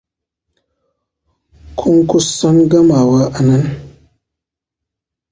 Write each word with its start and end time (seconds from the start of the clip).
Kun 1.77 1.97
kusan 2.09 2.57
gamawa 2.71 3.21
a 3.37 3.39
nan? 3.47 3.63